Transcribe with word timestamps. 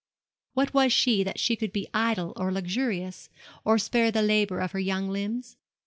What 0.55 0.73
was 0.73 0.91
she 0.91 1.21
that 1.21 1.39
she 1.39 1.55
should 1.55 1.71
be 1.71 1.87
idle 1.93 2.33
or 2.35 2.51
luxurious, 2.51 3.29
or 3.63 3.77
spare 3.77 4.09
the 4.09 4.23
labour 4.23 4.59
of 4.59 4.71
her 4.71 4.79
young 4.79 5.09
limbs? 5.09 5.57